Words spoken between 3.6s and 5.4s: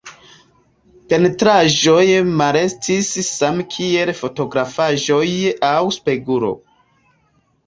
kiel fotografaĵoj